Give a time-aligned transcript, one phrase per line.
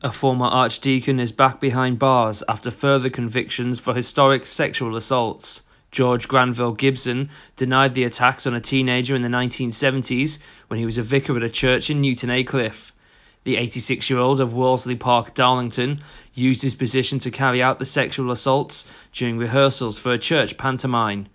[0.00, 5.64] A former archdeacon is back behind bars after further convictions for historic sexual assaults.
[5.90, 10.38] George Granville Gibson denied the attacks on a teenager in the 1970s
[10.68, 12.92] when he was a vicar at a church in Newton Aycliffe.
[13.42, 16.00] The 86 year old of Worsley Park, Darlington,
[16.32, 21.26] used his position to carry out the sexual assaults during rehearsals for a church pantomime.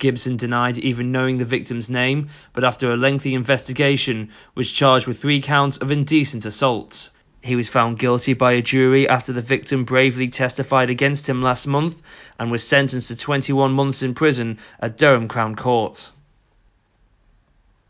[0.00, 5.20] Gibson denied even knowing the victim's name, but after a lengthy investigation was charged with
[5.20, 7.10] three counts of indecent assault.
[7.42, 11.66] He was found guilty by a jury after the victim bravely testified against him last
[11.66, 12.02] month
[12.38, 16.10] and was sentenced to 21 months in prison at Durham Crown Court.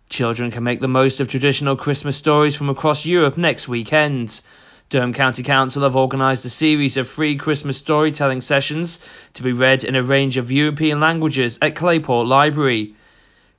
[0.08, 4.40] Children can make the most of traditional Christmas stories from across Europe next weekend.
[4.88, 9.00] Durham County Council have organised a series of free Christmas storytelling sessions
[9.34, 12.94] to be read in a range of European languages at Clayport Library.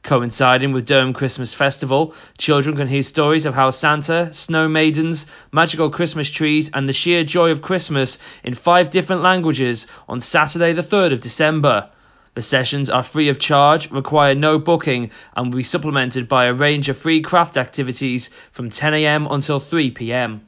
[0.03, 5.91] Coinciding with Durham Christmas Festival, children can hear stories of how Santa, snow maidens, magical
[5.91, 10.81] Christmas trees, and the sheer joy of Christmas in five different languages on Saturday, the
[10.81, 11.89] 3rd of December.
[12.33, 16.53] The sessions are free of charge, require no booking, and will be supplemented by a
[16.53, 20.41] range of free craft activities from 10am until 3pm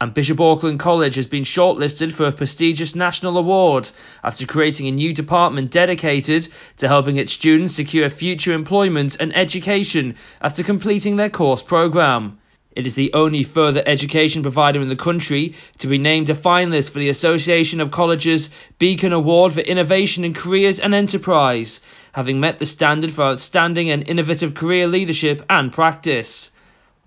[0.00, 3.90] and Bishop Auckland College has been shortlisted for a prestigious national award
[4.22, 10.14] after creating a new department dedicated to helping its students secure future employment and education
[10.42, 12.38] after completing their course programme.
[12.72, 16.90] It is the only further education provider in the country to be named a finalist
[16.90, 21.80] for the Association of Colleges Beacon Award for Innovation in Careers and Enterprise,
[22.12, 26.50] having met the standard for outstanding and innovative career leadership and practice.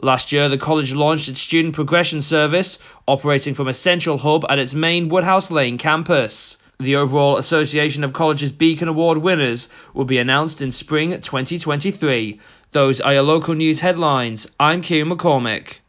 [0.02, 4.58] Last year, the college launched its student progression service, operating from a central hub at
[4.58, 6.58] its main Woodhouse Lane campus.
[6.80, 12.40] The overall Association of Colleges Beacon Award winners will be announced in spring 2023.
[12.72, 14.48] Those are your local news headlines.
[14.58, 15.80] I'm Kieran McCormick.